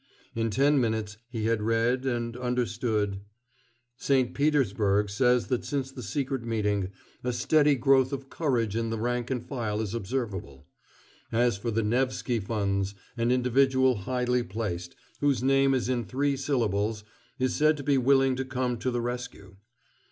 [0.33, 3.21] In ten minutes he had read and understood....
[3.97, 4.33] St.
[4.33, 6.89] Petersburg says that since the secret meeting,
[7.23, 10.65] a steady growth of courage in the rank and file is observable.
[11.31, 17.03] As for the Nevski funds, an individual highly placed, whose name is in three syllables,
[17.37, 19.57] is said to be willing to come to the rescue.